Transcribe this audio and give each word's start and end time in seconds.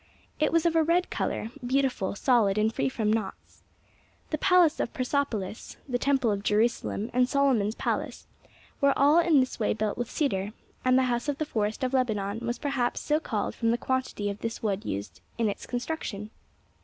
It 0.39 0.51
was 0.51 0.65
of 0.65 0.75
a 0.75 0.81
red 0.81 1.11
color, 1.11 1.51
beautiful, 1.63 2.15
solid 2.15 2.57
and 2.57 2.73
free 2.73 2.89
from 2.89 3.13
knots. 3.13 3.61
The 4.31 4.39
palace 4.39 4.79
of 4.79 4.91
Persepolis, 4.93 5.77
the 5.87 5.99
temple 5.99 6.31
of 6.31 6.41
Jerusalem 6.41 7.11
and 7.13 7.29
Solomon's 7.29 7.75
palace 7.75 8.25
were 8.81 8.97
all 8.97 9.19
in 9.19 9.39
this 9.41 9.59
way 9.59 9.75
built 9.75 9.99
with 9.99 10.09
cedar, 10.09 10.53
and 10.83 10.97
the 10.97 11.03
house 11.03 11.29
of 11.29 11.37
the 11.37 11.45
forest 11.45 11.83
of 11.83 11.93
Lebanon 11.93 12.39
was 12.39 12.57
perhaps 12.57 12.99
so 12.99 13.19
called 13.19 13.53
from 13.53 13.69
the 13.69 13.77
quantity 13.77 14.31
of 14.31 14.39
this 14.39 14.63
wood 14.63 14.85
used 14.85 15.21
in 15.37 15.47
its 15.47 15.67
construction.' 15.67 16.31